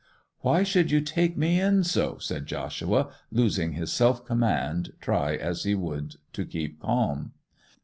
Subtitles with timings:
[0.39, 5.61] 'Why should you take me in so!' said Joshua, losing his self command, try as
[5.61, 7.33] he would to keep calm.